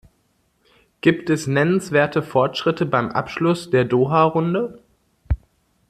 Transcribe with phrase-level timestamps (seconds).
[1.01, 4.81] Gibt es nennenswerte Fortschritte beim Abschluss der Doha-Runde?